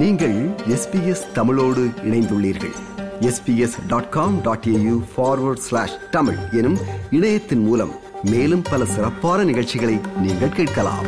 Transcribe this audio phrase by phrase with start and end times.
[0.00, 2.74] நீங்கள் எஸ்பிஎஸ் தமிழோடு இணைந்துள்ளீர்கள்.
[3.20, 6.78] SBS dot com dot AU forward slash Tamil எனும்
[7.10, 11.06] இணையத்தின் மூலம் மேலும் பல சிறப்பான நிகழ்ச்சிகளை நீங்கள் கேட்கலாம்.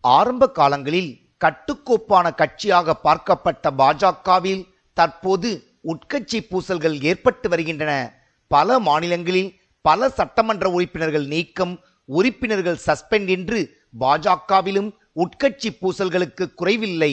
[0.00, 8.12] ஆரம்ப காலங்களில் கட்டுக்கோப்பான கட்சியாக பார்க்கப்பட்ட பாஜகவில் தற்போது உட்கட்சி பூசல்கள் ஏற்பட்டு வருகின்றன.
[8.48, 14.90] பல மாநிலங்களில் பல சட்டமன்ற உறுப்பினர்கள் நீக்கம் உறுப்பினர்கள் சஸ்பெண்ட் என்று பாஜகவிலும்
[15.22, 17.12] உட்கட்சி பூசல்களுக்கு குறைவில்லை.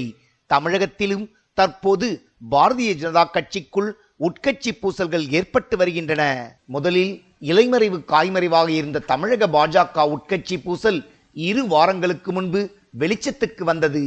[0.50, 1.26] தமிழகத்திலும்
[1.58, 2.08] தற்போது
[2.52, 3.90] பாரதிய ஜனதா கட்சிக்குள்
[4.28, 6.24] உட்கட்சி பூசல்கள் ஏற்பட்டு வருகின்றன.
[6.76, 7.14] முதலில்
[7.52, 11.00] இலைமறைவு காய்மறைவாக இருந்த தமிழக பாஜக உட்கட்சி பூசல்
[11.50, 12.62] இரு வாரங்களுக்கு முன்பு
[13.02, 14.04] வெளிச்சத்துக்கு வந்தது.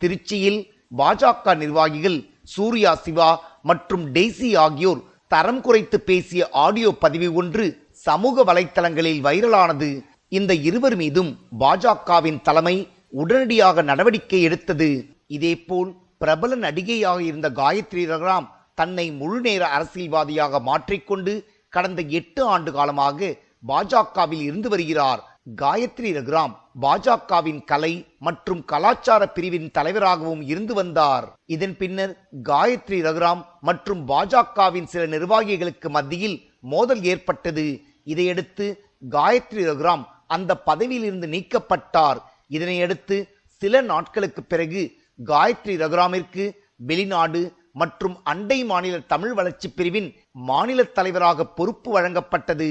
[0.00, 0.60] திருச்சியில்
[0.96, 2.18] பாஜக நிர்வாகிகள்
[2.54, 3.30] சூர்யா சிவா
[3.70, 5.02] மற்றும் டெய்சி ஆகியோர்
[5.32, 7.64] தரம் குறைத்து பேசிய ஆடியோ பதிவு ஒன்று
[8.06, 9.90] சமூக வலைத்தளங்களில் வைரலானது.
[10.38, 11.30] இந்த இருவர் மீதும்
[11.60, 12.76] பாஜகவின் தலைமை
[13.22, 14.88] உடனடியாக நடவடிக்கை எடுத்தது.
[15.36, 15.90] இதேபோல்
[16.22, 18.46] பிரபல நடிகையாக இருந்த காயத்ரி ரகுராம்
[18.78, 21.32] தன்னை முழுநேர அரசியல்வாதியாக மாற்றிக்கொண்டு
[21.72, 23.30] கடந்த எட்டு ஆண்டு காலமாக
[23.70, 25.20] பாஜகவில் இருந்து வருகிறார்.
[25.62, 26.54] காயத்ரி ரகுராம்
[26.84, 27.92] பாஜகவின் கலை
[28.26, 31.26] மற்றும் கலாச்சார பிரிவின் தலைவராகவும் இருந்து வந்தார்.
[31.54, 32.14] இதன் பின்னர்
[32.50, 36.38] காயத்ரி ரகுராம் மற்றும் பாஜகவின் சில நிர்வாகிகளுக்கு மத்தியில்
[36.74, 37.66] மோதல் ஏற்பட்டது.
[38.12, 38.68] இதையடுத்து
[39.16, 42.18] காயத்ரி ரகுராம் அந்த பதவியிலிருந்து நீக்கப்பட்டார்.
[42.56, 43.16] இதனையடுத்து
[43.62, 44.82] சில நாட்களுக்கு பிறகு
[45.30, 46.44] காயத்ரி ரகுராமிற்கு
[46.88, 47.42] வெளிநாடு
[47.80, 50.08] மற்றும் அண்டை மாநில தமிழ் வளர்ச்சி பிரிவின்
[50.48, 52.68] மாநில தலைவராக பொறுப்பு வழங்கப்பட்டது.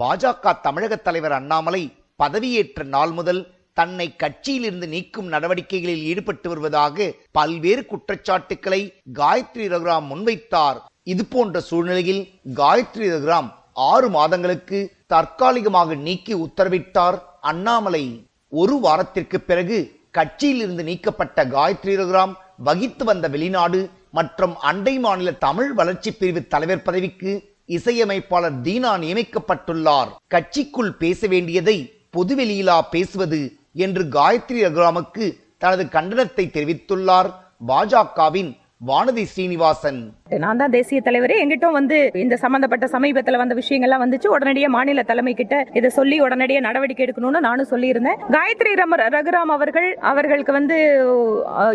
[0.00, 1.82] பாஜக தமிழக தலைவர் அண்ணாமலை
[2.22, 3.42] பதவியேற்ற நாள் முதல்
[3.78, 8.80] தன்னை கட்சியிலிருந்து நீக்கும் நடவடிக்கைகளில் ஈடுபட்டு வருவதாக பல்வேறு குற்றச்சாட்டுக்களை
[9.20, 10.78] காயத்ரி ரகுராம் முன்வைத்தார்.
[11.12, 12.22] இது போன்ற சூழ்நிலையில்
[12.60, 13.50] காயத்ரி ரகுராம்
[13.92, 17.18] ஆறு மாதங்களுக்கு தற்காலிகமாக நீக்கி உத்தரவிட்டார்.
[17.40, 18.04] அண்ணாமலை
[18.48, 19.78] ஒரு வாரத்திற்கு பிறகு
[20.10, 22.34] கட்சியில் இருந்து நீக்கப்பட்ட காயத்ரி ரகுராம்
[22.68, 23.80] வகித்து வந்த வெளிநாடு
[24.10, 27.32] மற்றும் அண்டை மாநில தமிழ் வளர்ச்சி பிரிவு தலைவர் பதவிக்கு
[27.76, 30.10] இசையமைப்பாளர் தீனா நியமிக்கப்பட்டுள்ளார்.
[30.34, 31.78] கட்சிக்குள் பேச வேண்டியதை
[32.16, 33.40] பொதுவெளியிலா பேசுவது
[33.84, 35.26] என்று காயத்ரி ரகுராமுக்கு
[35.58, 37.30] தனது கண்டனத்தை தெரிவித்துள்ளார்.
[37.66, 38.50] பாஜகவின்
[38.86, 40.00] வானதி ஸ்ரீனிவாசன்
[40.42, 41.32] நான் தான் தேசிய தலைவர்.
[41.42, 44.28] எங்கிட்டும் வந்து இந்த சம்பந்தப்பட்ட சமீபத்துல வந்த விஷயங்கள்லாம் வந்துச்சு.
[44.36, 48.18] உடனடியே மாநில தலைமை கிட்ட இதை சொல்லி உடனடியே நடவடிக்கை எடுக்கணும்னு நானும் சொல்லியிருந்தேன்.
[48.36, 50.78] காயத்ரி ரம ரகுராம் அவர்கள் அவர்களுக்கு வந்து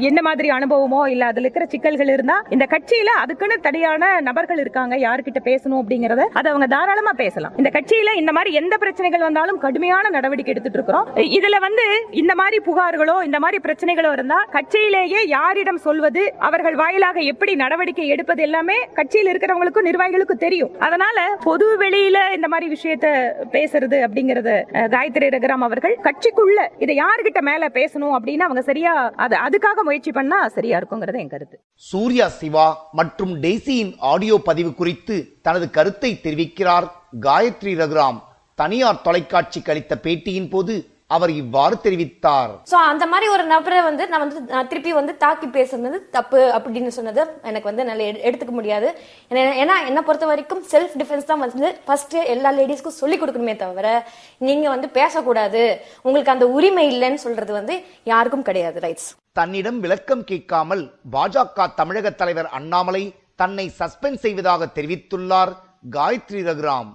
[0.10, 4.94] என்ன மாதிரி அனுபவமோ இல்ல அதுல இருக்கிற சிக்கல்கள் இருந்தா இந்த கட்சியில அதுக்குன்னு தனியான நபர்கள் இருக்காங்க.
[5.06, 7.56] யார்கிட்ட பேசணும் அப்படிங்கறத அதை அவங்க தாராளமா பேசலாம்.
[7.62, 11.08] இந்த கட்சியில இந்த மாதிரி எந்த பிரச்சனைகள் வந்தாலும் கடுமையான நடவடிக்கை எடுத்துட்டு இருக்கிறோம்.
[11.40, 11.88] இதுல வந்து
[12.24, 18.40] இந்த மாதிரி புகார்களோ இந்த மாதிரி பிரச்சனைகளோ இருந்தா கட்சியிலேயே யாரிடம் சொல்வது அவர்கள் வாயிலாக எப்படி நடவடிக்கை எடுப்பது
[18.48, 20.72] எல்லாமே கட்சியில் இருக்கிறவங்களுக்கும் நிர்வாகிகளுக்கும் தெரியும்.
[20.88, 23.08] அதனால பொது வெளியில இந்த மாதிரி விஷயத்த
[23.56, 24.50] பேசுறது அப்படிங்கறத
[24.96, 28.94] காயத்ரி ரகுராம் அவர்கள் கட்சிக்குள்ள இதை யாருகிட்ட மேல பேசணும் அப்படின்னு அவங்க சரியா
[29.26, 31.58] அது அதுக்காக முயற்சி பண்ணா சரியா இருக்குங்கிறது என் கருத்து.
[31.92, 36.88] சூர்யா சிவா மற்றும் டெய்சியின் ஆடியோ பதிவு குறித்து தனது கருத்தை தெரிவிக்கிறார்
[37.28, 38.20] காயத்ரி ரகுராம்.
[38.56, 40.74] தனியார் தொலைக்காட்சிக்கு அளித்த பேட்டியின் போது
[41.12, 42.52] அவர் இவ்வாறு தெரிவித்தார்.
[42.72, 47.22] சோ அந்த மாதிரி ஒரு நபரை வந்து நான் வந்து திருப்பி வந்து தாக்கி பேசுனது தப்பு அப்படின்னு சொன்னது
[47.44, 49.00] எனக்கு வந்து நல்ல எடு- எடுத்துக்க முடியாது.
[49.30, 54.08] ஏன்னா என்ன பொறுத்த வரைக்கும் செல்ஃப் டிஃபென்ஸ் தான் வந்து ஃபர்ஸ்ட் எல்லா லேடிஸ்க்கும் சொல்லி கொடுக்கணுமே தவிர
[54.38, 55.82] நீங்க வந்து பேசக்கூடாது.
[56.02, 62.50] உங்களுக்கு அந்த உரிமை இல்லைன்னு சொல்றது வந்து யாருக்கும் கிடையாது ரைட்ஸ் தன்னிடம் விளக்கம் கேட்காமல் பாஜக தமிழக தலைவர்
[62.50, 65.54] அண்ணாமலை தன்னை சஸ்பெண்ட் செய்வதாக தெரிவித்துள்ளார்.
[65.84, 66.90] காயத்ரி ரகுராம்.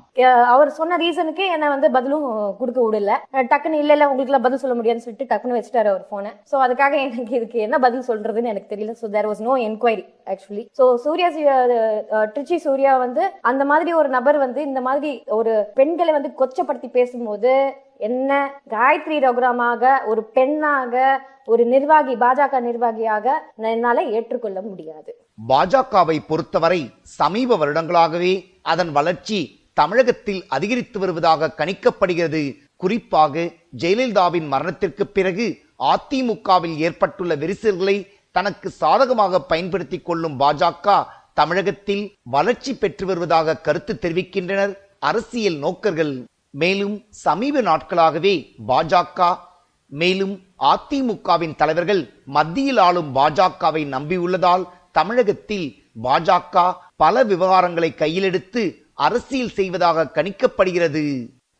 [0.53, 2.27] அவர் சொன்ன ரீசனுக்கு என்ன வந்து பதிலும்
[2.59, 3.15] கொடுக்க விடல.
[3.53, 7.35] டக்குன்னு இல்ல இல்ல உங்களுக்கு பதில் சொல்ல முடியாதுன்னு சொல்லிட்டு டக்குன்னு வச்சுட்டாரு அவர் போனை சோ அதுக்காக எனக்கு
[7.39, 8.95] இதுக்கு என்ன பதில் சொல்றதுன்னு எனக்கு தெரியல.
[9.01, 10.05] So there was no enquiry
[10.35, 11.31] actually so Surya
[12.35, 17.55] Trichy Surya வந்து அந்த மாதிரி ஒரு நபர் வந்து இந்த மாதிரி ஒரு பெண்களை வந்து கொச்சப்படுத்தி பேசும்போது
[17.99, 20.95] என்ன காயத்ரி ரகுராமாக ஒரு பெண்ணாக
[21.45, 23.27] ஒரு நிர்வாகி பாஜக நிர்வாகியாக
[23.57, 25.11] என்னால ஏற்றுக்கொள்ள முடியாது.
[25.49, 29.39] பாஜகவை பொறுத்தவரை சமீப வருடங்களாகவே அதன் வளர்ச்சி
[29.73, 32.43] தமிழகத்தில் அதிகரித்து வருவதாக கணிக்கப்படுகிறது.
[32.77, 33.45] குறிப்பாக
[33.79, 35.47] ஜெயலலிதாவின் மரணத்திற்கு பிறகு
[35.93, 37.97] அதிமுகவில் ஏற்பட்டுள்ள விரிசல்களை
[38.33, 40.97] தனக்கு சாதகமாக பயன்படுத்திக் கொள்ளும் பாஜக
[41.35, 46.15] தமிழகத்தில் வளர்ச்சி பெற்று வருவதாக கருத்து தெரிவிக்கின்றனர் அரசியல் நோக்கர்கள்.
[46.61, 46.95] மேலும்
[47.25, 48.35] சமீப நாட்களாகவே
[48.69, 49.21] பாஜக
[49.93, 50.35] மேலும்
[50.71, 52.03] அதிமுகவின் தலைவர்கள்
[52.37, 55.67] மத்தியில் ஆளும் பாஜகவை நம்பியுள்ளதால் தமிழகத்தில்
[56.03, 56.65] பாஜக
[56.97, 58.63] பல விவகாரங்களை கையிலெடுத்து
[59.07, 61.05] அரசியல் செய்வதாக கணிக்கப்படுகிறது.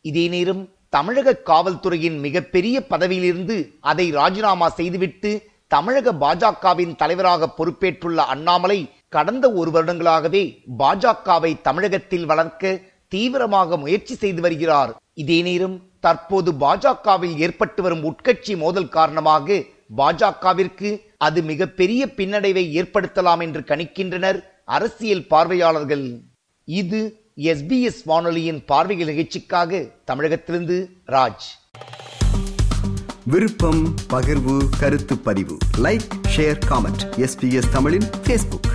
[0.05, 3.57] இதே நேரம் தமிழக காவல்துறையின் மிகப்பெரிய பதவியிலிருந்து
[3.91, 5.31] அதை ராஜினாமா செய்துவிட்டு
[5.71, 8.79] தமிழக பாஜகவின் தலைவராக பொறுப்பேற்றுள்ள அண்ணாமலை
[9.09, 10.43] கடந்த ஒரு வருடங்களாகவே
[10.79, 14.93] பாஜகவை தமிழகத்தில் வளர்க்க தீவிரமாக முயற்சி செய்து வருகிறார்.
[15.15, 19.63] இதே நேரம் தற்போது பாஜகவில் ஏற்பட்டு வரும் உட்கட்சி மோதல் காரணமாக
[19.97, 26.07] பாஜகவிற்கு அது மிகப்பெரிய பின்னடைவை ஏற்படுத்தலாம் என்று கணிக்கின்றனர் அரசியல் பார்வையாளர்கள்.
[26.65, 27.01] இது
[27.37, 31.47] எஸ்பிஎஸ் வானொலியின் பார்வைகள் நிகழ்ச்சிக்காக தமிழகத்திலிருந்து ராஜ்.
[33.25, 35.57] விருப்பம் பகிர்வு கருத்து பதிவு.
[35.79, 38.69] லைக் ஷேர் காமெண்ட் எஸ்பிஎஸ் தமிழின் பேஸ்புக்